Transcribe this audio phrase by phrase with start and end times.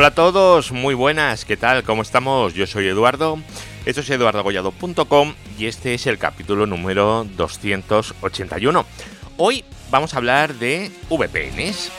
[0.00, 1.84] Hola a todos, muy buenas, ¿qué tal?
[1.84, 2.54] ¿Cómo estamos?
[2.54, 3.38] Yo soy Eduardo,
[3.84, 8.86] esto es eduardogollado.com y este es el capítulo número 281.
[9.36, 11.92] Hoy vamos a hablar de VPNs.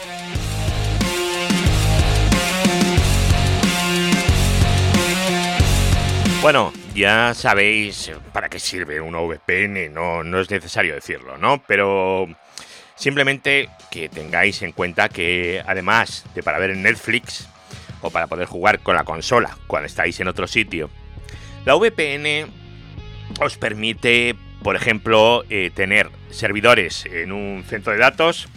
[6.41, 11.61] Bueno, ya sabéis para qué sirve una VPN, no, no es necesario decirlo, ¿no?
[11.67, 12.25] Pero
[12.95, 17.47] simplemente que tengáis en cuenta que además de para ver en Netflix
[18.01, 20.89] o para poder jugar con la consola cuando estáis en otro sitio,
[21.65, 22.49] la VPN
[23.39, 28.47] os permite, por ejemplo, eh, tener servidores en un centro de datos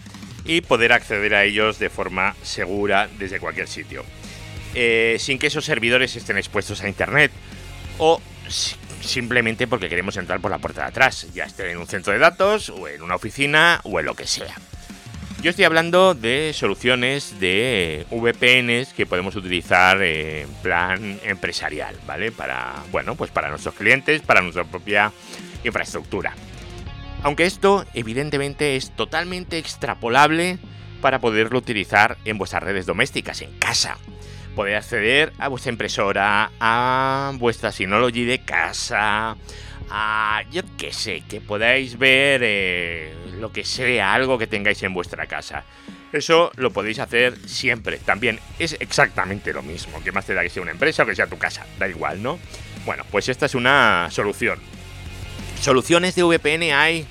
[0.45, 4.05] y poder acceder a ellos de forma segura desde cualquier sitio.
[4.75, 7.31] Eh, sin que esos servidores estén expuestos a Internet
[7.99, 8.21] o
[9.01, 12.19] simplemente porque queremos entrar por la puerta de atrás, ya esté en un centro de
[12.19, 14.55] datos o en una oficina o en lo que sea.
[15.45, 22.33] Yo estoy hablando de soluciones de VPNs que podemos utilizar en plan empresarial, ¿vale?
[22.33, 25.13] Para, bueno, pues para nuestros clientes, para nuestra propia
[25.63, 26.33] infraestructura.
[27.23, 30.59] Aunque esto evidentemente es totalmente extrapolable
[31.03, 33.99] para poderlo utilizar en vuestras redes domésticas, en casa
[34.55, 39.37] poder acceder a vuestra impresora, a vuestra Synology de casa,
[39.91, 44.95] a yo qué sé, que podáis ver eh, lo que sea, algo que tengáis en
[44.95, 45.65] vuestra casa.
[46.13, 47.99] Eso lo podéis hacer siempre.
[47.99, 50.03] También es exactamente lo mismo.
[50.03, 51.67] Que más te da que sea una empresa o que sea tu casa.
[51.79, 52.39] Da igual, ¿no?
[52.87, 54.61] Bueno, pues esta es una solución.
[55.61, 57.07] Soluciones de VPN hay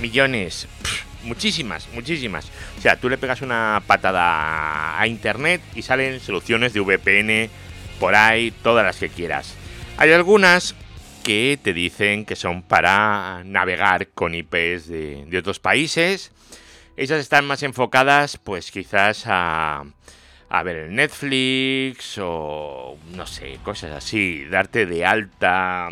[0.00, 0.68] millones
[1.22, 2.50] muchísimas, muchísimas.
[2.78, 7.50] O sea, tú le pegas una patada a internet y salen soluciones de VPN
[8.00, 9.54] por ahí, todas las que quieras.
[9.96, 10.74] Hay algunas
[11.28, 16.32] que te dicen que son para navegar con IPs de, otros países.
[16.96, 19.84] Esas están más enfocadas, pues quizás a,
[20.64, 25.90] ver el Netflix o no sé, cosas así, darte de alta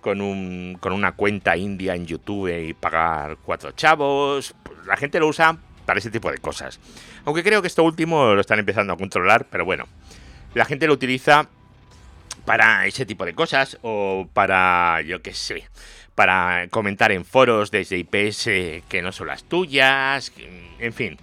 [0.00, 4.54] con, un, con una cuenta india en YouTube y pagar cuatro chavos.
[4.86, 6.78] La gente lo usa para ese tipo de cosas.
[7.24, 9.88] Aunque creo que esto último lo están empezando a controlar, pero bueno.
[10.54, 11.48] La gente lo utiliza
[12.48, 15.68] para ese tipo de cosas o para, yo qué sé,
[16.14, 18.44] para comentar en foros desde IPs
[18.88, 20.32] que no son las tuyas,
[20.78, 21.18] en fin,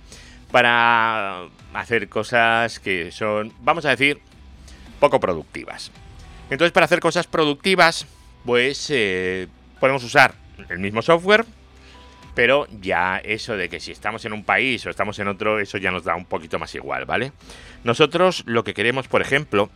[0.51, 4.21] para hacer cosas que son, vamos a decir,
[4.99, 5.91] poco productivas.
[6.51, 8.05] Entonces, para hacer cosas productivas,
[8.45, 9.47] pues eh,
[9.79, 10.35] podemos usar
[10.69, 11.43] el mismo software,
[12.35, 15.79] pero ya eso de que si estamos en un país o estamos en otro, eso
[15.79, 17.31] ya nos da un poquito más igual, ¿vale?
[17.83, 19.71] Nosotros lo que queremos, por ejemplo,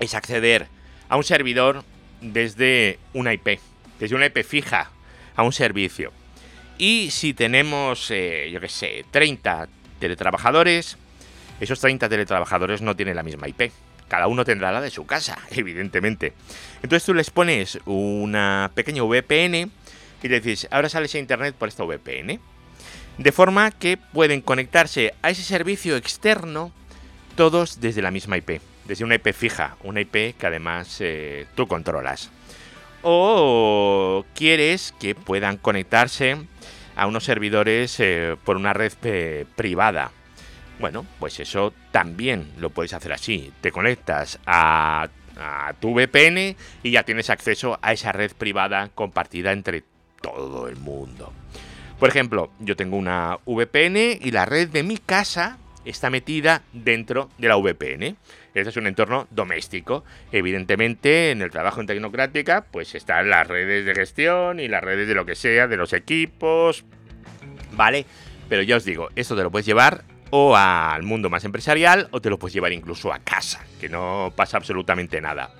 [0.00, 0.66] es acceder
[1.08, 1.84] a un servidor
[2.20, 3.60] desde una IP,
[3.98, 4.90] desde una IP fija
[5.36, 6.12] a un servicio.
[6.78, 9.68] Y si tenemos, eh, yo qué sé, 30
[9.98, 10.96] teletrabajadores,
[11.60, 13.70] esos 30 teletrabajadores no tienen la misma IP.
[14.08, 16.32] Cada uno tendrá la de su casa, evidentemente.
[16.82, 19.70] Entonces tú les pones una pequeña VPN
[20.22, 22.40] y le dices, ahora sales a internet por esta VPN.
[23.18, 26.72] De forma que pueden conectarse a ese servicio externo
[27.36, 31.66] todos desde la misma IP, desde una IP fija, una IP que además eh, tú
[31.66, 32.30] controlas.
[33.02, 36.36] O quieres que puedan conectarse
[36.96, 40.10] a unos servidores eh, por una red eh, privada
[40.80, 43.52] bueno, pues eso también lo puedes hacer así.
[43.60, 45.08] Te conectas a,
[45.78, 49.84] tu VPN y ya tienes acceso a esa red privada compartida entre
[50.20, 51.32] todo el mundo.
[51.98, 57.30] Por ejemplo, yo tengo una VPN y la red de mi casa está metida dentro
[57.38, 58.16] de la VPN.
[58.54, 60.04] Este es un entorno doméstico.
[60.32, 65.06] Evidentemente, en el trabajo en Tecnocrática, pues están las redes de gestión y las redes
[65.08, 66.84] de lo que sea, de los equipos.
[67.72, 68.06] ¿Vale?
[68.48, 72.20] Pero ya os digo, esto te lo puedes llevar o al mundo más empresarial o
[72.20, 75.50] te lo puedes llevar incluso a casa, que no pasa absolutamente nada.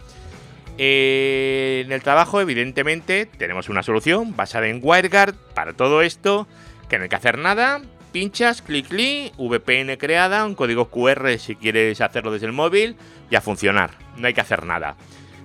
[0.78, 6.46] Eh, en el trabajo, evidentemente, tenemos una solución basada en WireGuard para todo esto,
[6.88, 7.82] que no hay que hacer nada.
[8.12, 12.96] Pinchas, clic, clic, VPN creada, un código QR si quieres hacerlo desde el móvil
[13.30, 13.92] y a funcionar.
[14.16, 14.96] No hay que hacer nada.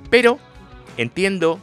[0.09, 0.39] Pero
[0.97, 1.59] entiendo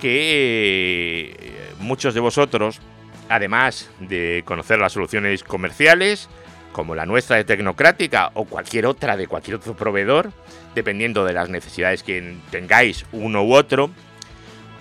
[0.00, 2.80] que eh, muchos de vosotros,
[3.28, 6.28] además de conocer las soluciones comerciales,
[6.72, 10.32] como la nuestra de Tecnocrática o cualquier otra de cualquier otro proveedor,
[10.74, 13.90] dependiendo de las necesidades que tengáis uno u otro,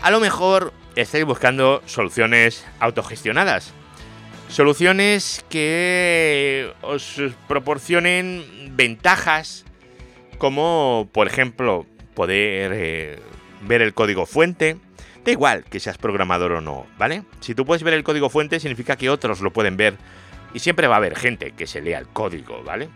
[0.01, 3.74] a lo mejor estáis buscando soluciones autogestionadas.
[4.53, 8.45] Soluciones que os proporcionen
[8.77, 9.65] ventajas
[10.38, 13.19] como, por ejemplo, poder eh,
[13.63, 14.77] ver el código fuente.
[15.25, 17.23] Da igual que seas programador o no, ¿vale?
[17.39, 19.95] Si tú puedes ver el código fuente significa que otros lo pueden ver
[20.53, 22.89] y siempre va a haber gente que se lea el código, ¿vale?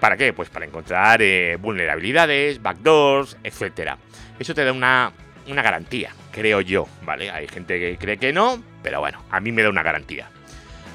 [0.00, 0.32] ¿Para qué?
[0.32, 3.92] Pues para encontrar eh, vulnerabilidades, backdoors, etc.
[4.40, 5.12] Eso te da una,
[5.46, 7.30] una garantía, creo yo, ¿vale?
[7.30, 10.30] Hay gente que cree que no, pero bueno, a mí me da una garantía.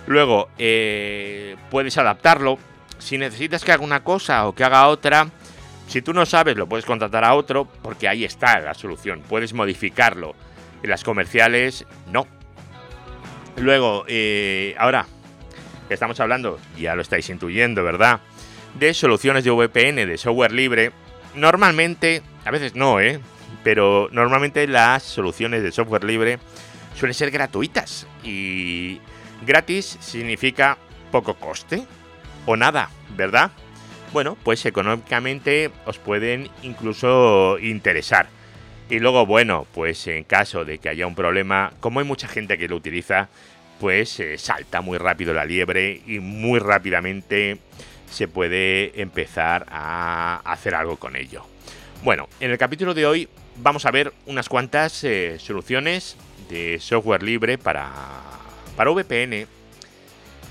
[0.07, 2.57] Luego, eh, puedes adaptarlo.
[2.99, 5.27] Si necesitas que haga una cosa o que haga otra,
[5.87, 9.21] si tú no sabes, lo puedes contratar a otro, porque ahí está la solución.
[9.27, 10.35] Puedes modificarlo.
[10.83, 12.25] En las comerciales, no.
[13.57, 15.05] Luego, eh, ahora,
[15.89, 18.21] estamos hablando, ya lo estáis intuyendo, ¿verdad?
[18.79, 20.91] De soluciones de VPN, de software libre.
[21.35, 23.19] Normalmente, a veces no, ¿eh?
[23.63, 26.39] Pero normalmente las soluciones de software libre
[26.95, 28.07] suelen ser gratuitas.
[28.23, 29.01] Y
[29.41, 30.77] gratis significa
[31.11, 31.85] poco coste
[32.45, 33.51] o nada, ¿verdad?
[34.13, 38.27] Bueno, pues económicamente os pueden incluso interesar.
[38.89, 42.57] Y luego, bueno, pues en caso de que haya un problema, como hay mucha gente
[42.57, 43.29] que lo utiliza,
[43.79, 47.57] pues eh, salta muy rápido la liebre y muy rápidamente
[48.09, 51.45] se puede empezar a hacer algo con ello.
[52.03, 56.17] Bueno, en el capítulo de hoy vamos a ver unas cuantas eh, soluciones
[56.49, 57.91] de software libre para,
[58.81, 59.45] para VPN.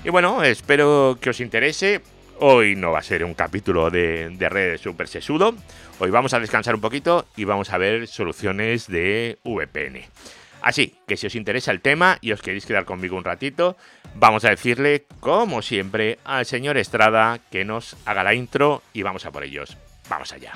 [0.05, 1.99] Y bueno, espero que os interese.
[2.39, 5.53] Hoy no va a ser un capítulo de, de redes super sesudo.
[5.99, 10.05] Hoy vamos a descansar un poquito y vamos a ver soluciones de VPN.
[10.61, 13.75] Así que si os interesa el tema y os queréis quedar conmigo un ratito,
[14.15, 19.25] vamos a decirle, como siempre, al señor Estrada que nos haga la intro y vamos
[19.25, 19.75] a por ellos.
[20.07, 20.53] Vamos allá.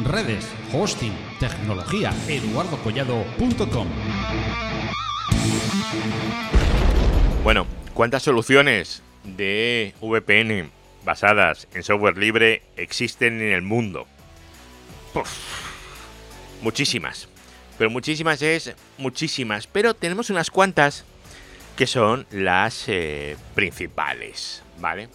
[0.00, 3.88] Redes, hosting, tecnología, eduardocollado.com.
[7.44, 10.72] Bueno, ¿cuántas soluciones de VPN
[11.04, 14.08] basadas en software libre existen en el mundo?
[16.60, 17.28] muchísimas.
[17.78, 19.68] Pero muchísimas es muchísimas.
[19.68, 21.04] Pero tenemos unas cuantas
[21.76, 25.08] que son las eh, principales, ¿vale?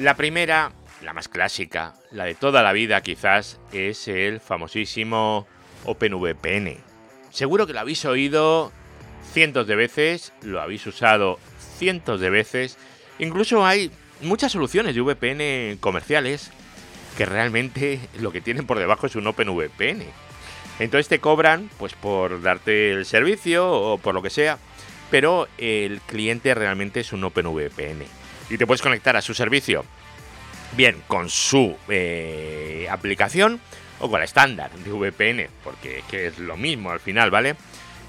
[0.00, 0.72] La primera,
[1.04, 5.46] la más clásica, la de toda la vida quizás, es el famosísimo
[5.84, 6.78] OpenVPN.
[7.30, 8.72] Seguro que lo habéis oído
[9.32, 11.38] cientos de veces, lo habéis usado
[11.78, 12.78] cientos de veces.
[13.18, 13.90] Incluso hay
[14.20, 16.50] muchas soluciones de VPN comerciales
[17.16, 20.04] que realmente lo que tienen por debajo es un OpenVPN.
[20.80, 24.58] Entonces te cobran pues por darte el servicio o por lo que sea,
[25.10, 28.04] pero el cliente realmente es un OpenVPN.
[28.50, 29.84] Y te puedes conectar a su servicio
[30.76, 33.60] bien con su eh, aplicación
[34.00, 37.54] o con la estándar de VPN, porque es lo mismo al final, ¿vale?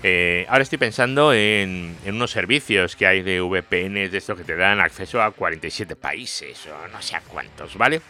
[0.04, 4.56] Eh, ahora estoy pensando en, unos servicios que hay de VPN de estos que te
[4.56, 8.02] dan acceso a 47 países o no sé a cuántos, ¿vale?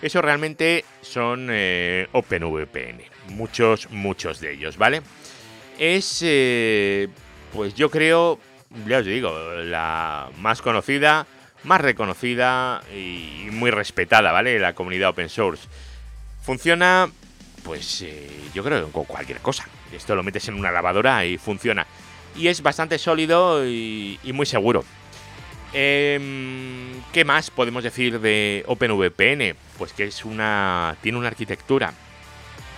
[0.00, 5.02] Eso realmente son eh, OpenVPN, muchos, muchos de ellos, ¿vale?
[5.78, 6.24] Es,
[7.52, 8.38] pues yo creo,
[8.86, 9.32] ya os digo,
[9.62, 11.26] la más conocida,
[11.68, 14.58] más reconocida y muy respetada, ¿vale?
[14.58, 15.68] La comunidad open source.
[16.42, 17.08] Funciona,
[17.62, 18.04] pues
[18.54, 21.86] yo creo, con cualquier cosa esto lo metes en una lavadora y funciona.
[22.36, 24.84] Y es bastante sólido y, muy seguro.
[25.72, 29.56] Em, ¿Qué más podemos decir de OpenVPN?
[29.76, 30.96] Pues que es una.
[31.02, 31.92] tiene una arquitectura.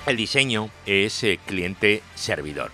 [0.06, 2.70] El diseño es eh, cliente-servidor.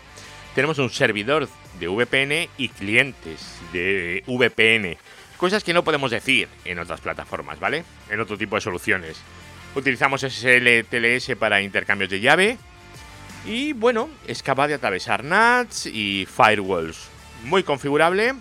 [0.54, 4.96] Tenemos un servidor de VPN y clientes de VPN.
[5.36, 7.84] Cosas que no podemos decir en otras plataformas, ¿vale?
[8.10, 9.18] En otro tipo de soluciones.
[9.74, 12.58] Utilizamos SSL-TLS para intercambios de llave
[13.46, 17.08] y bueno, es capaz de atravesar NATs y firewalls.
[17.44, 18.34] Muy configurable.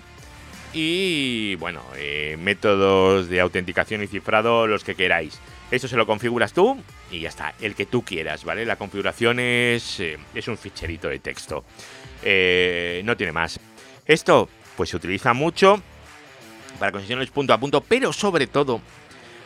[0.73, 5.39] Y bueno, eh, métodos de autenticación y cifrado los que queráis.
[5.71, 8.65] Eso se lo configuras tú y ya está, el que tú quieras, ¿vale?
[8.65, 11.63] La configuración es, eh, es un ficherito de texto.
[12.23, 13.59] Eh, no tiene más.
[14.05, 15.81] Esto pues se utiliza mucho
[16.79, 18.81] para conexiones punto a punto, pero sobre todo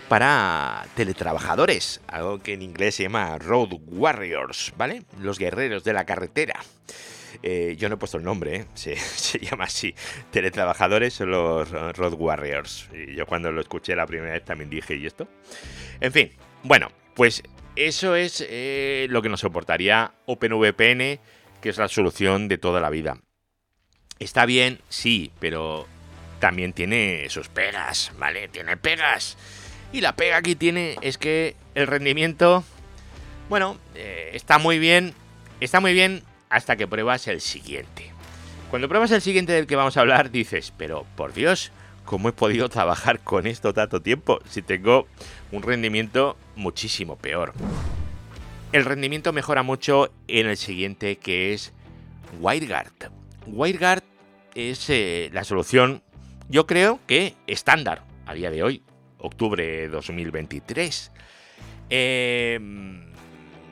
[0.09, 5.03] para teletrabajadores, algo que en inglés se llama Road Warriors, ¿vale?
[5.19, 6.59] Los guerreros de la carretera.
[7.43, 8.65] Eh, yo no he puesto el nombre, ¿eh?
[8.73, 9.93] se, llama así.
[10.31, 12.89] Teletrabajadores son los Road Warriors.
[12.91, 15.27] Y yo cuando lo escuché la primera vez también dije, ¿y esto?
[16.01, 16.31] En fin,
[16.63, 17.43] bueno, pues
[17.75, 21.19] eso es eh, lo que nos soportaría OpenVPN,
[21.61, 23.17] que es la solución de toda la vida.
[24.17, 25.87] Está bien, sí, pero
[26.39, 28.47] también tiene sus pegas, ¿vale?
[28.47, 29.37] Tiene pegas.
[29.91, 32.63] Y la pega que tiene es que el rendimiento,
[33.49, 35.13] bueno, eh, está muy bien,
[35.59, 38.11] está muy bien hasta que pruebas el siguiente.
[38.69, 41.71] Cuando pruebas el siguiente del que vamos a hablar, dices, pero por Dios,
[42.05, 45.07] ¿cómo he podido trabajar con esto tanto tiempo si tengo
[45.51, 47.53] un rendimiento muchísimo peor?
[48.71, 51.73] El rendimiento mejora mucho en el siguiente que es
[52.39, 53.11] WireGuard.
[53.47, 54.03] WireGuard
[54.53, 56.03] es eh, la solución
[56.49, 58.83] yo creo que estándar a día de hoy,
[59.19, 61.11] octubre 2023.
[61.91, 63.05] Em,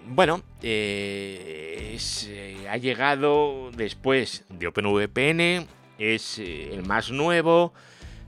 [0.10, 5.68] bueno, eh, eh, ha llegado después de OpenVPN,
[5.98, 7.74] es eh, el más nuevo,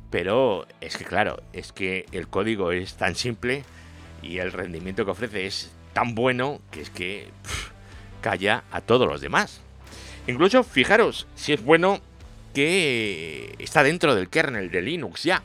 [0.09, 3.63] pero es que claro, es que el código es tan simple
[4.23, 7.27] y el rendimiento que ofrece es tan bueno que es que
[8.21, 9.61] calla a todos los demás.
[10.27, 12.01] Incluso fijaros si es bueno
[12.53, 15.43] que está dentro del kernel de Linux ya.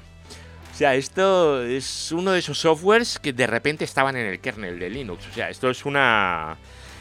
[0.72, 4.78] O sea, esto es uno de esos softwares que de repente estaban en el kernel
[4.78, 5.26] de Linux.
[5.28, 6.56] O sea, esto es una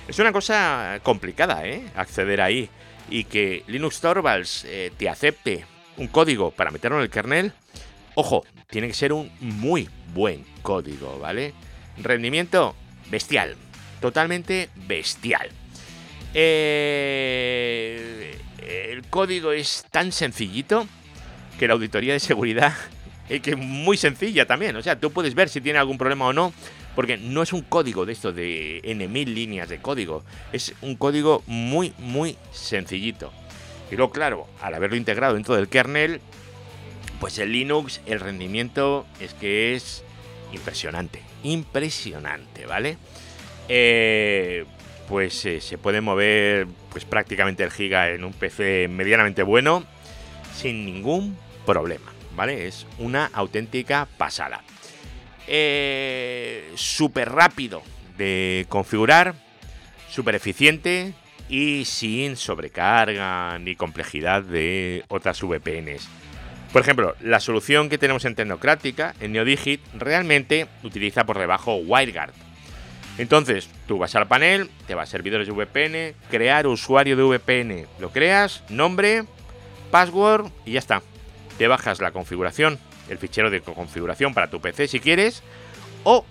[0.07, 1.83] es una cosa complicada, ¿eh?
[1.95, 2.69] Acceder ahí
[3.10, 5.65] y que Linux Torvalds eh, te acepte
[5.98, 7.53] un código para meterlo en el kernel.
[8.15, 11.53] Ojo, tiene que ser un muy buen código, ¿vale?
[11.98, 12.75] Rendimiento
[13.10, 13.55] bestial,
[14.01, 15.50] totalmente bestial.
[16.33, 20.88] Eh, el código es tan sencillito
[21.60, 22.74] que la auditoría de seguridad
[23.29, 24.75] es que muy sencilla también.
[24.75, 26.53] O sea, tú puedes ver si tiene algún problema o no,
[26.96, 30.24] porque no es un código de esto de N mil líneas de código.
[30.51, 33.32] Es un código muy, muy sencillito.
[33.91, 36.22] Y luego, claro, al haberlo integrado dentro del kernel,
[37.20, 40.03] pues el Linux, el rendimiento es que es
[40.51, 41.22] impresionante.
[41.43, 42.98] Impresionante, ¿vale?
[43.70, 44.65] Eh,
[45.07, 49.83] pues eh, se puede mover pues prácticamente el giga en un PC medianamente bueno
[50.53, 52.67] sin ningún problema, ¿vale?
[52.67, 54.62] Es una auténtica pasada.
[55.48, 57.81] Eh, súper rápido
[58.17, 59.36] de configurar,
[60.10, 61.13] súper eficiente
[61.50, 66.07] y sin sobrecarga ni complejidad de otras VPNs.
[66.72, 72.33] Por ejemplo, la solución que tenemos en Tecnocrática, en NeoDigit, realmente utiliza por debajo WireGuard,
[73.17, 77.88] entonces, tú vas al panel, te vas a servidores de VPN, crear usuario de VPN,
[78.00, 79.25] lo creas, nombre,
[79.91, 81.01] password y ya está.
[81.58, 82.79] Te bajas la configuración,
[83.10, 85.43] el fichero de configuración para tu PC si quieres,
[86.03, 86.25] o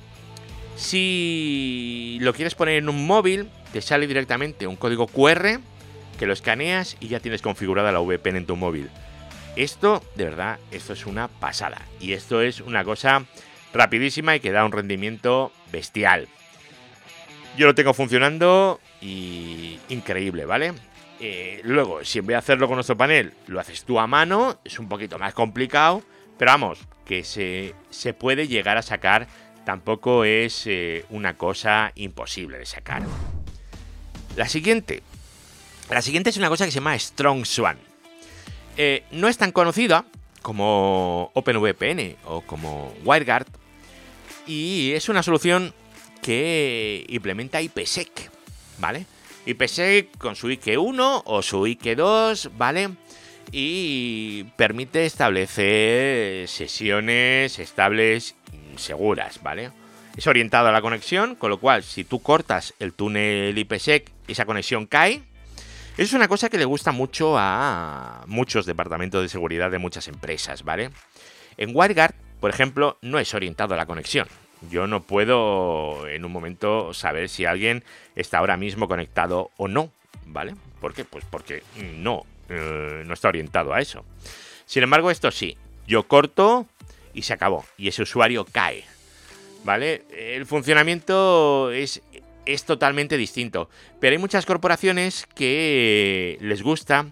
[0.76, 5.60] si lo quieres poner en un móvil, te sale directamente un código QR
[6.18, 8.90] que lo escaneas y ya tienes configurada la VPN en tu móvil.
[9.54, 11.82] Esto, de verdad, esto es una pasada.
[12.00, 13.24] Y esto es una cosa
[13.72, 16.28] rapidísima y que da un rendimiento bestial.
[17.56, 20.72] Yo lo tengo funcionando y increíble, ¿vale?
[21.20, 24.78] Eh, luego, si voy a hacerlo con nuestro panel, lo haces tú a mano, es
[24.78, 26.02] un poquito más complicado,
[26.38, 29.28] pero vamos, que se, se puede llegar a sacar,
[29.64, 33.02] tampoco es eh, una cosa imposible de sacar.
[34.34, 35.02] La siguiente.
[35.90, 37.78] La siguiente es una cosa que se llama Strong Swan.
[38.78, 40.06] Eh, no es tan conocida
[40.40, 43.46] como OpenVPN o como WireGuard,
[44.46, 45.74] y es una solución
[46.22, 48.30] que implementa IPsec,
[48.78, 49.04] ¿vale?
[49.44, 52.90] IPsec con su IK1 o su IK2, ¿vale?
[53.50, 58.36] Y permite establecer sesiones estables
[58.76, 59.72] seguras, ¿vale?
[60.16, 64.46] Es orientado a la conexión, con lo cual si tú cortas el túnel IPsec, esa
[64.46, 65.22] conexión cae.
[65.98, 70.62] Es una cosa que le gusta mucho a muchos departamentos de seguridad de muchas empresas,
[70.62, 70.90] ¿vale?
[71.56, 74.28] En WireGuard, por ejemplo, no es orientado a la conexión,
[74.70, 77.84] yo no puedo en un momento saber si alguien
[78.16, 79.90] está ahora mismo conectado o no,
[80.26, 80.54] ¿vale?
[80.80, 81.04] ¿Por qué?
[81.04, 84.04] Pues porque no, eh, no está orientado a eso.
[84.66, 86.66] Sin embargo, esto sí, yo corto
[87.14, 88.84] y se acabó, y ese usuario cae,
[89.64, 90.04] ¿vale?
[90.10, 92.02] El funcionamiento es,
[92.46, 93.68] es totalmente distinto,
[94.00, 97.06] pero hay muchas corporaciones que les gusta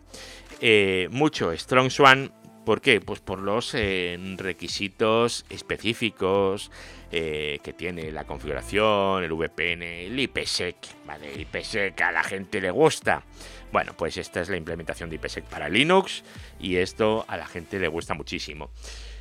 [0.60, 2.32] eh, mucho Strong Swan
[2.70, 3.00] ¿Por qué?
[3.00, 6.70] Pues por los eh, requisitos específicos
[7.10, 10.76] eh, que tiene la configuración, el VPN, el IPsec.
[11.04, 13.24] Vale, el IPsec a la gente le gusta.
[13.72, 16.22] Bueno, pues esta es la implementación de IPsec para Linux
[16.60, 18.70] y esto a la gente le gusta muchísimo.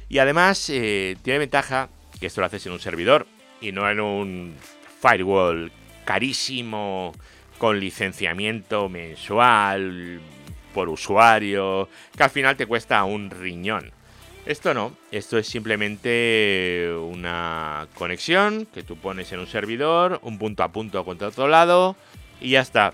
[0.10, 1.90] Y además eh, tiene ventaja
[2.20, 3.26] que esto lo haces en un servidor
[3.62, 4.56] y no en un
[5.02, 5.72] firewall
[6.06, 7.14] carísimo
[7.58, 10.22] con licenciamiento mensual
[10.80, 13.92] por usuario, que al final te cuesta un riñón.
[14.46, 20.64] Esto no, esto es simplemente una conexión que tú pones en un servidor, un punto
[20.64, 21.98] a punto contra otro lado
[22.40, 22.94] y ya está.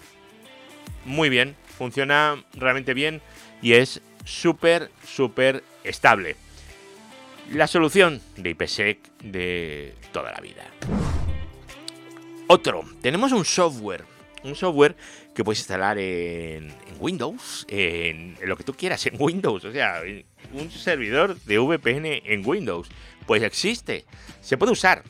[1.06, 3.22] Muy bien, funciona realmente bien
[3.62, 6.38] y es súper, súper estable.
[7.52, 10.66] La solución de IPsec de toda la vida.
[12.48, 14.06] Otro, tenemos un software,
[14.44, 14.96] un software
[15.36, 20.02] que puedes instalar en, Windows, en, lo que tú quieras, en Windows, o sea,
[20.54, 22.88] un servidor de VPN en Windows.
[23.28, 24.06] Pues existe,
[24.40, 25.04] se puede usar,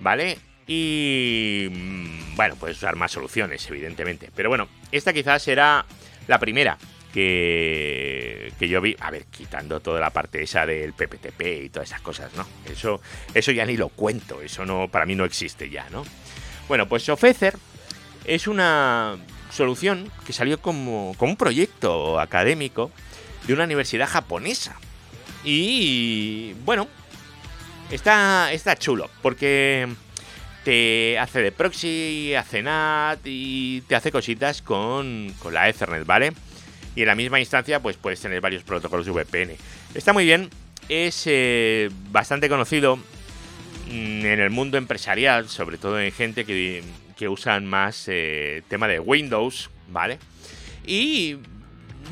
[0.00, 0.38] ¿vale?
[0.66, 4.30] Y mm, bueno, puedes usar más soluciones, evidentemente.
[4.34, 5.84] Pero bueno, esta quizás será
[6.28, 6.78] la primera
[7.12, 11.88] que, que yo vi, a ver, quitando toda la parte esa del PPTP y todas
[11.88, 12.46] esas cosas, ¿no?
[12.70, 13.00] Eso,
[13.34, 16.04] eso ya ni lo cuento, eso no, para mí no existe ya, ¿no?
[16.68, 17.56] Bueno, pues Sofecer
[18.24, 19.16] es una
[19.58, 22.90] solución que salió como, como un proyecto académico
[23.46, 24.76] de una universidad japonesa.
[25.44, 26.86] Y bueno,
[27.90, 29.88] está, está chulo, porque
[30.64, 36.32] te hace de proxy, hace NAT y te hace cositas con, con la Ethernet, ¿vale?
[36.94, 39.56] Y en la misma instancia, pues puedes tener varios protocolos de VPN.
[39.94, 40.50] Está muy bien,
[40.88, 46.82] es eh, bastante conocido mm, en el mundo empresarial, sobre todo en gente que,
[47.18, 50.20] que usan más eh, tema de Windows, ¿vale?
[50.86, 51.36] Y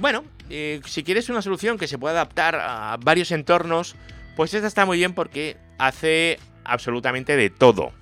[0.00, 3.94] bueno, eh, si quieres una solución que se pueda adaptar a varios entornos,
[4.34, 7.92] pues esta está muy bien porque hace absolutamente de todo.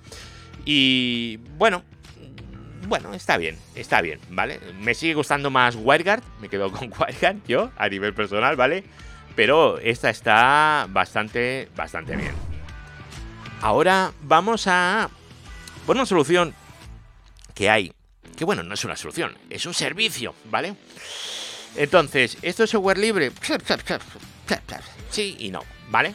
[0.65, 1.85] Y bueno,
[2.89, 4.59] bueno, está bien, está bien, ¿vale?
[4.81, 8.83] Me sigue gustando más WireGuard, me quedo con WireGuard yo, a nivel personal, ¿vale?
[9.37, 12.33] Pero esta está bastante, bastante bien.
[13.61, 15.11] Ahora vamos a
[15.85, 16.55] por una solución
[17.55, 17.93] que hay,
[18.37, 20.75] que bueno, no es una solución, es un servicio, ¿vale?
[21.77, 23.31] Entonces, ¿esto es software libre?
[25.11, 26.15] Sí y no, ¿vale?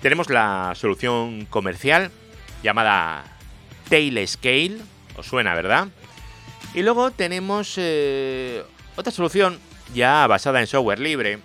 [0.00, 2.10] Tenemos la solución comercial
[2.62, 3.24] llamada
[3.88, 4.78] Tailscale,
[5.16, 5.88] os suena, ¿verdad?
[6.74, 8.62] Y luego tenemos eh,
[8.96, 9.58] otra solución
[9.94, 11.38] ya basada en software libre,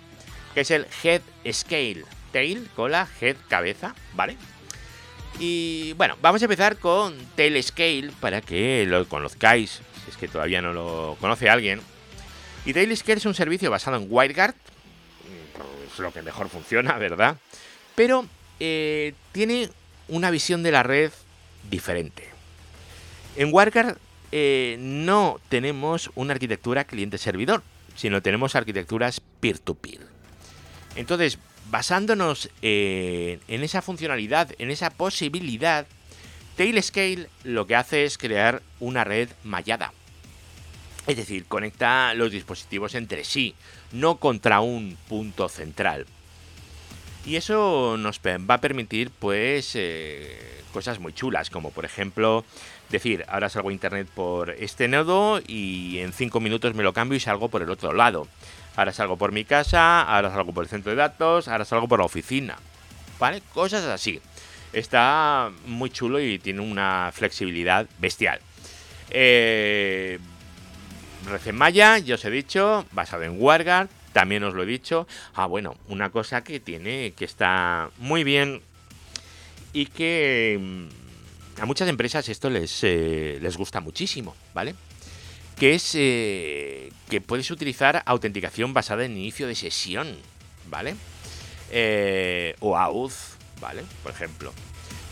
[0.54, 2.04] que es el Head Scale.
[2.32, 4.36] Tail, cola, head, cabeza, ¿vale?
[5.40, 10.26] Y bueno, vamos a empezar con Tail Scale para que lo conozcáis, si es que
[10.26, 11.80] todavía no lo conoce alguien.
[12.64, 14.54] Y Tail Scale es un servicio basado en WireGuard,
[15.92, 17.36] es lo que mejor funciona, ¿verdad?
[17.94, 18.26] Pero
[18.58, 19.70] eh, tiene
[20.08, 21.12] una visión de la red
[21.70, 22.24] diferente.
[23.36, 23.96] En WireGuard
[24.32, 27.62] eh, no tenemos una arquitectura cliente-servidor,
[27.94, 30.00] sino tenemos arquitecturas peer-to-peer.
[30.96, 31.38] Entonces,
[31.70, 35.86] basándonos en esa funcionalidad, en esa posibilidad,
[36.56, 39.92] Tailscale lo que hace es crear una red mallada.
[41.06, 43.54] Es decir, conecta los dispositivos entre sí,
[43.92, 46.06] no contra un punto central.
[47.24, 52.44] Y eso nos va a permitir, pues, eh, cosas muy chulas, como por ejemplo
[52.90, 57.16] decir, ahora salgo a internet por este nodo y en 5 minutos me lo cambio
[57.16, 58.28] y salgo por el otro lado.
[58.78, 61.98] Ahora salgo por mi casa, ahora salgo por el centro de datos, ahora salgo por
[61.98, 62.56] la oficina.
[63.18, 63.42] ¿Vale?
[63.52, 64.20] Cosas así.
[64.72, 68.38] Está muy chulo y tiene una flexibilidad bestial.
[69.10, 70.20] Eh,
[71.52, 75.08] Maya, ya os he dicho, basado en WireGuard, también os lo he dicho.
[75.34, 78.62] Ah, bueno, una cosa que tiene, que está muy bien
[79.72, 80.56] y que
[81.58, 84.76] mm, a muchas empresas esto les, eh, les gusta muchísimo, ¿vale?
[85.58, 90.16] Que es eh, que puedes utilizar autenticación basada en inicio de sesión,
[90.70, 90.94] ¿vale?
[91.70, 93.12] Eh, o AUD,
[93.60, 93.82] ¿vale?
[94.02, 94.52] Por ejemplo.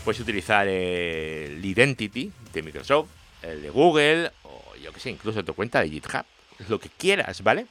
[0.05, 3.09] Puedes utilizar el Identity de Microsoft,
[3.41, 6.23] el de Google, o yo que sé, incluso tu cuenta de GitHub,
[6.69, 7.67] lo que quieras, ¿vale?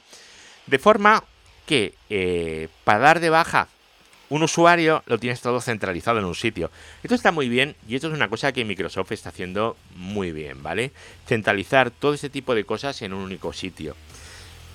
[0.67, 1.23] De forma
[1.65, 3.69] que para dar de baja
[4.29, 6.69] un usuario lo tienes todo centralizado en un sitio.
[7.03, 10.61] Esto está muy bien y esto es una cosa que Microsoft está haciendo muy bien,
[10.61, 10.91] ¿vale?
[11.25, 13.95] Centralizar todo este tipo de cosas en un único sitio.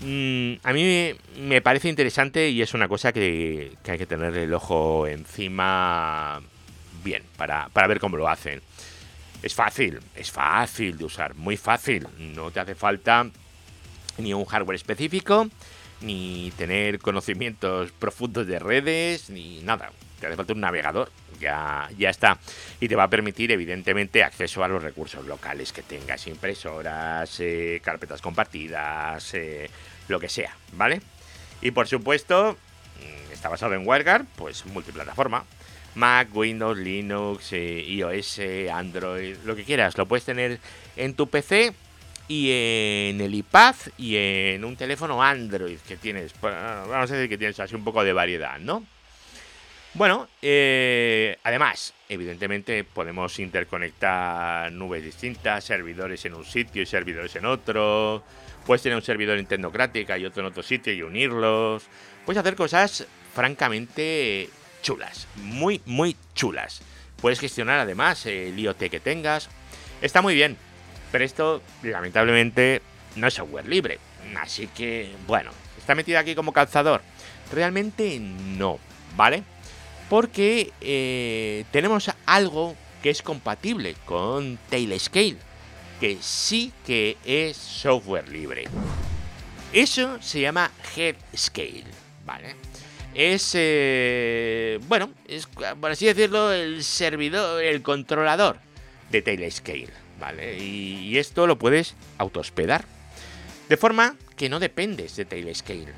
[0.01, 4.53] Mm, a mí me parece interesante y es una cosa que, hay que tener el
[4.55, 6.41] ojo encima
[7.05, 8.62] bien para, para ver cómo lo hacen.
[9.43, 12.07] Es fácil, es fácil de usar, muy fácil.
[12.19, 13.29] No te hace falta
[14.19, 15.49] ni un hardware específico,
[16.03, 19.91] ni tener conocimientos profundos de redes, ni nada.
[20.21, 21.11] Te hace falta un navegador,
[21.41, 22.38] ya, ya está.
[22.81, 27.81] Y te va a permitir, evidentemente, acceso a los recursos locales que tengas, impresoras, eh,
[27.83, 29.69] carpetas compartidas, eh,
[30.09, 31.01] lo que sea, ¿vale?
[31.61, 32.57] Y por supuesto,
[33.01, 35.45] mm, está basado en WireGuard, pues multiplataforma.
[35.95, 38.41] Mac, Windows, Linux, eh, iOS,
[38.73, 39.99] Android, lo que quieras.
[39.99, 40.59] Lo puedes tener
[40.97, 41.75] en tu PC
[42.28, 46.32] y en el iPad y en un teléfono Android que tienes.
[46.40, 48.85] Vamos a decir que tienes así un poco de variedad, ¿no?
[49.94, 57.44] Bueno, eh, además, evidentemente podemos interconectar nubes distintas, servidores en un sitio y servidores en
[57.44, 58.24] otro.
[58.64, 61.85] Puedes tener un servidor en Tecnocrática y otro en otro sitio y unirlos.
[62.24, 64.48] Puedes hacer cosas francamente
[64.80, 66.80] chulas, muy, muy chulas.
[67.20, 69.50] Puedes gestionar además el IoT que tengas.
[70.00, 70.56] Está muy bien.
[71.12, 72.83] Pero esto, lamentablemente,
[73.16, 73.98] no es software libre.
[74.40, 77.03] Así que, bueno, ¿está metido aquí como calzador?
[77.53, 78.79] Realmente no,
[79.14, 79.42] ¿vale?
[80.09, 85.37] Porque eh, tenemos algo que es compatible con Tailscale,
[86.01, 88.64] que sí que es software libre.
[89.72, 91.85] Eso se llama Head Scale,
[92.25, 92.55] ¿vale?
[93.14, 98.59] Es, eh, bueno, es, por así decirlo, el servidor, el controlador
[99.11, 100.56] de Tailscale, ¿vale?
[100.56, 102.85] Y, esto lo puedes autohospedar.
[103.68, 105.92] De forma que no dependes de Tailscale.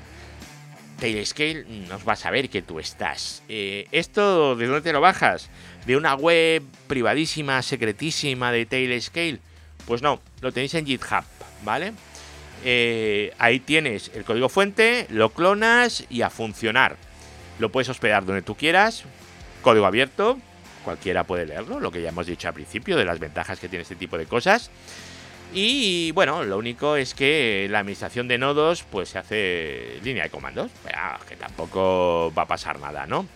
[0.99, 3.43] Tailscale nos va a saber que tú estás.
[3.47, 5.51] Eh, ¿Esto de dónde te lo bajas?
[5.85, 9.39] ¿De una web privadísima, secretísima de Tailscale?
[9.85, 11.23] Pues no, lo tenéis en GitHub,
[11.63, 11.93] ¿vale?
[12.63, 16.97] Eh, ahí tienes el código fuente, lo clonas y a funcionar.
[17.59, 19.03] Lo puedes hospedar donde tú quieras,
[19.61, 20.39] código abierto,
[20.85, 23.83] cualquiera puede leerlo, lo que ya hemos dicho al principio de las ventajas que tiene
[23.83, 24.71] este tipo de cosas.
[25.53, 30.29] Y bueno, lo único es que la administración de nodos pues se hace línea de
[30.29, 30.71] comandos,
[31.27, 33.27] que tampoco va a pasar nada, ¿no?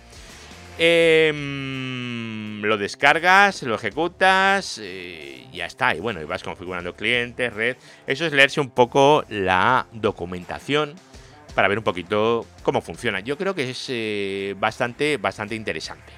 [0.82, 5.94] Em, lo descargas, lo ejecutas, y ya está.
[5.94, 7.76] Y bueno, y vas configurando clientes, red.
[8.08, 10.96] Eso es leerse un poco la documentación
[11.54, 13.20] para ver un poquito cómo funciona.
[13.20, 16.14] Yo creo que es eh, bastante, bastante interesante.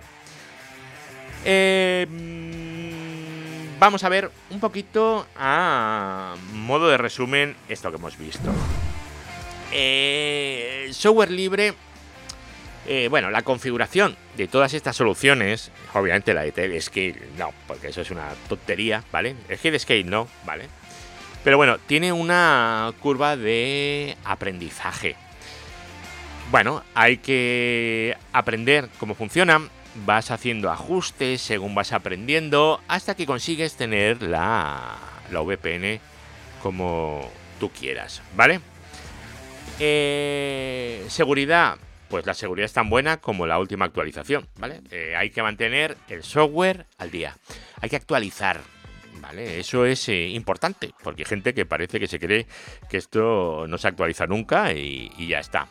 [1.44, 2.52] Em,
[3.80, 8.52] vamos a ver un poquito a modo de resumen esto que hemos visto.
[9.72, 11.74] Eh, software libre
[12.88, 18.02] eh, bueno, la configuración de todas estas soluciones, obviamente la de Scale no, porque eso
[18.02, 19.36] es una tontería, ¿vale?
[19.48, 20.66] El Scale no, ¿vale?
[21.44, 25.16] Pero bueno, tiene una curva de aprendizaje.
[26.50, 29.62] Bueno, hay que aprender cómo funciona,
[30.06, 34.98] vas haciendo ajustes según vas aprendiendo, hasta que consigues tener la,
[35.32, 36.00] la VPN
[36.62, 38.60] como tú quieras, ¿vale?
[39.80, 41.78] Eh, seguridad,
[42.10, 44.82] pues la seguridad es tan buena como la última actualización, ¿vale?
[44.92, 47.36] Eh, hay que mantener el software al día.
[47.82, 48.62] Hay que actualizar,
[49.20, 49.60] ¿vale?
[49.60, 52.46] Eso es eh, importante, porque hay gente que parece que se cree
[52.90, 55.68] que esto no se actualiza nunca y, ya está.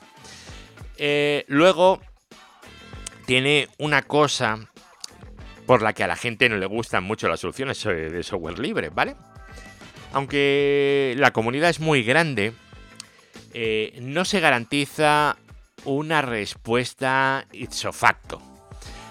[1.46, 2.00] Luego,
[3.30, 4.58] tiene una cosa
[5.64, 8.88] por la que a la gente no le gustan mucho las soluciones de software libre,
[8.88, 9.14] ¿vale?
[10.12, 12.54] Aunque la comunidad es muy grande,
[14.00, 15.36] no se garantiza
[15.84, 18.42] una respuesta ipso facto.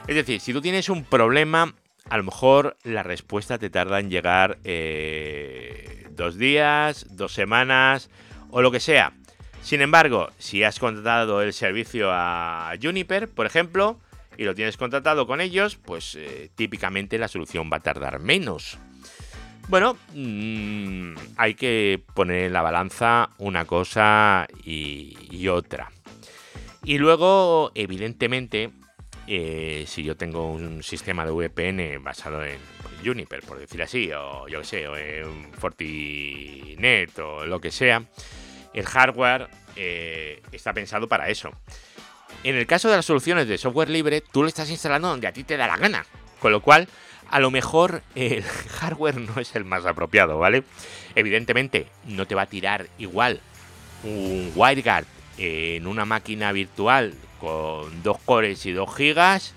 [0.06, 1.74] Es decir, si tú tienes un problema,
[2.10, 8.10] a lo mejor la respuesta te tarda en llegar eh, dos días, dos semanas
[8.50, 9.14] o lo que sea.
[9.62, 13.98] Sin embargo, si has contratado el servicio a Juniper, por ejemplo,
[14.40, 18.78] y lo tienes contratado con ellos, pues eh, típicamente la solución va a tardar menos.
[19.68, 25.92] Bueno, mm, hay que poner en la balanza una cosa y otra.
[26.86, 28.72] Y luego, evidentemente,
[29.28, 32.58] eh, si yo tengo un sistema de VPN basado en
[33.06, 38.06] Juniper, por decir así, o yo qué sé, o en Fortinet o lo que sea,
[38.74, 41.52] el hardware eh, está pensado para eso.
[42.44, 45.34] En el caso de las soluciones de software libre, tú lo estás instalando donde a
[45.34, 46.06] ti te da la gana.
[46.40, 46.88] Con lo cual,
[47.30, 48.44] a lo mejor el
[48.80, 50.64] hardware no es el más apropiado, ¿vale?
[51.16, 53.42] Evidentemente, no te va a tirar igual
[54.04, 55.06] un WireGuard
[55.38, 59.54] en una máquina virtual con 2 cores y 2 gigas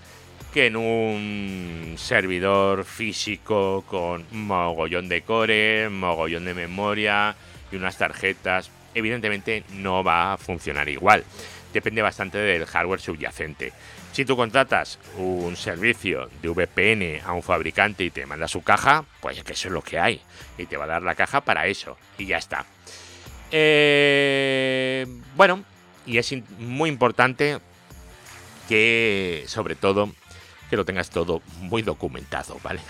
[0.53, 7.35] que en un servidor físico con mogollón de cores, mogollón de memoria
[7.71, 8.71] y unas tarjetas.
[8.95, 11.25] Evidentemente no va a funcionar igual.
[11.73, 13.73] Depende bastante del hardware subyacente.
[14.13, 19.05] Si tú contratas un servicio de VPN a un fabricante y te manda su caja,
[19.21, 20.21] pues que eso es lo que hay.
[20.59, 21.97] Y te va a dar la caja para eso.
[22.19, 22.67] Y ya está.
[23.51, 25.65] Eh, bueno,
[26.05, 27.59] y es muy importante
[28.69, 30.13] que, sobre todo,
[30.69, 32.81] que lo tengas todo muy documentado, ¿vale?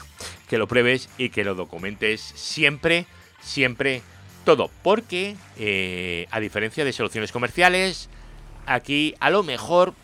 [0.48, 3.06] Que lo pruebes y que lo documentes siempre,
[3.40, 4.02] siempre
[4.44, 4.70] todo.
[4.82, 8.08] Porque, eh, a diferencia de soluciones comerciales,
[8.66, 9.94] aquí a lo mejor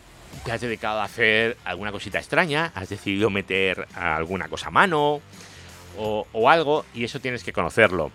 [0.43, 5.21] te has dedicado a hacer alguna cosita extraña, has decidido meter alguna cosa a mano
[5.97, 8.11] o, o algo y eso tienes que conocerlo.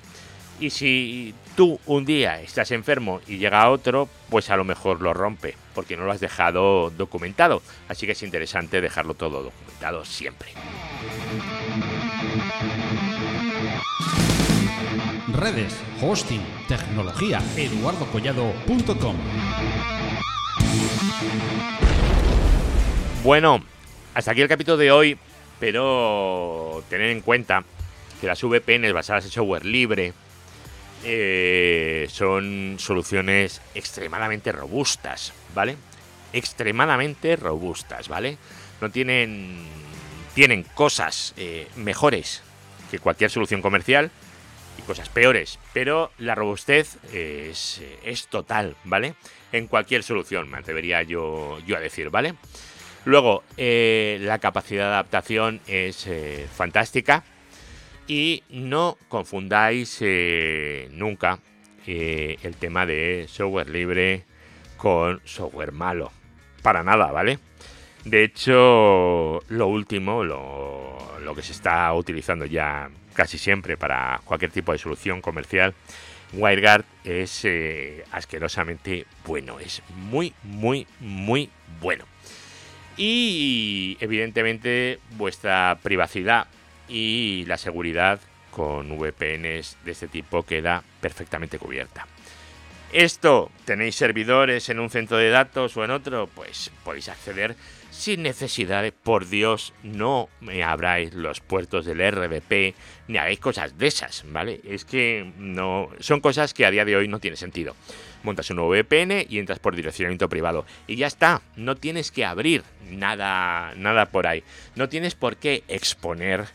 [0.61, 5.13] Y si tú un día estás enfermo y llega otro, pues a lo mejor lo
[5.13, 7.63] rompe, porque no lo has dejado documentado.
[7.89, 10.51] Así que es interesante dejarlo todo documentado siempre.
[15.33, 19.17] Redes, hosting, tecnología, eduardocollado.com.
[23.25, 23.65] Bueno,
[24.15, 25.19] hasta aquí el capítulo de hoy,
[25.59, 27.65] pero tener en cuenta
[28.21, 30.13] que las VPNs basadas en software libre
[31.05, 35.77] eh, son soluciones extremadamente robustas, ¿vale?
[36.33, 38.39] Extremadamente robustas, ¿vale?
[38.81, 39.67] No tienen.
[40.35, 42.43] Tienen cosas eh, mejores
[42.91, 44.11] que cualquier solución comercial,
[44.77, 49.15] y cosas peores, pero la robustez es, es total, ¿vale?
[49.53, 52.35] En cualquier solución, me atrevería yo, yo a decir, ¿vale?
[53.05, 56.09] Luego, eh, la capacidad de adaptación es
[56.57, 57.23] fantástica
[58.07, 61.39] y no confundáis eh, nunca
[61.87, 64.25] el tema de software libre
[64.77, 66.11] con software malo.
[66.63, 67.39] Para nada, ¿vale?
[68.05, 74.51] De hecho, lo último, lo, lo que se está utilizando ya casi siempre para cualquier
[74.51, 75.75] tipo de solución comercial,
[76.33, 77.47] WireGuard es
[78.13, 79.61] asquerosamente bueno.
[79.61, 82.05] Es muy, muy, muy bueno.
[82.97, 86.47] Y evidentemente vuestra privacidad
[86.89, 88.21] y la seguridad
[88.51, 92.07] con VPNs de este tipo queda perfectamente cubierta.
[92.93, 96.29] Esto, ¿tenéis servidores en un centro de datos o en otro?
[96.33, 97.57] Pues podéis acceder
[97.97, 102.75] sin necesidad de, por Dios, no me abráis los puertos del RDP
[103.07, 104.61] ni hagáis cosas de esas, ¿vale?
[104.65, 107.75] Es que no, son cosas que a día de hoy no tiene sentido
[108.25, 110.65] montas un nuevo VPN y entras por direccionamiento privado.
[110.87, 114.43] Y ya está, no tienes que abrir nada, nada por ahí.
[114.75, 116.47] No tienes por qué exponer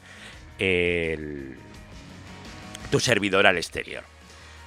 [2.90, 4.04] tu servidor al exterior.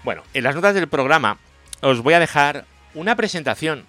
[0.04, 1.38] Bueno, en las notas del programa
[1.80, 3.84] os voy a dejar una presentación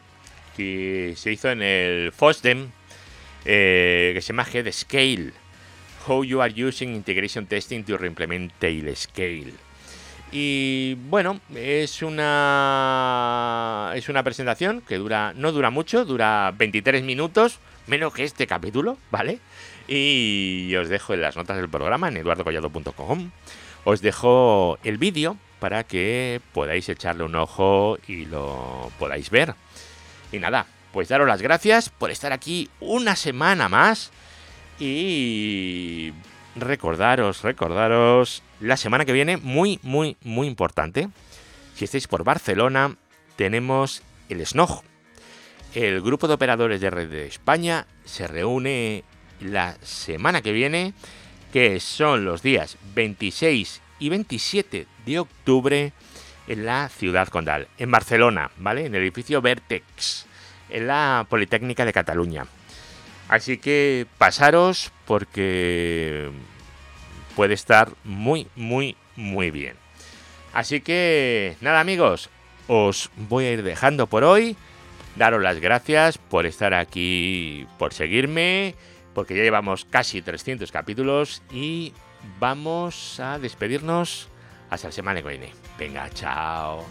[0.55, 2.69] que se hizo en el FOSDEM
[3.45, 5.33] eh, que se llama Head Scale.
[6.07, 8.51] How you are using integration testing to reimplement
[8.95, 9.53] Scale.
[10.31, 17.59] Y bueno, es una es una presentación que dura no dura mucho, dura 23 minutos,
[17.85, 19.39] menos que este capítulo, ¿vale?
[19.87, 23.29] Y os dejo en las notas del programa en eduardocollado.com.
[23.83, 29.53] Os dejo el vídeo para que podáis echarle un ojo y lo podáis ver.
[30.33, 34.11] Y nada, pues daros las gracias por estar aquí una semana más
[34.79, 36.11] y
[36.55, 41.07] recordaros, recordaros, la semana que viene, muy, muy, muy importante.
[41.75, 42.97] Si estáis por Barcelona,
[43.35, 44.81] tenemos el SNOG.
[45.75, 49.03] El grupo de operadores de red de España se reúne
[49.39, 50.93] la semana que viene,
[51.51, 55.93] que son los días 26 y 27 de octubre
[56.47, 58.85] en la ciudad condal, en Barcelona, ¿vale?
[58.85, 60.25] En el edificio Vertex,
[60.69, 62.45] en la Politécnica de Cataluña.
[63.29, 66.29] Así que pasaros porque
[67.35, 69.75] puede estar muy, muy, muy bien.
[70.53, 72.29] Así que nada amigos,
[72.67, 74.55] os voy a ir dejando por hoy.
[75.15, 78.75] Daros las gracias por estar aquí, por seguirme,
[79.13, 81.93] porque ya llevamos casi 300 capítulos y
[82.39, 84.27] vamos a despedirnos
[84.69, 85.62] hasta la semana que viene.
[85.77, 86.85] Venga, chao.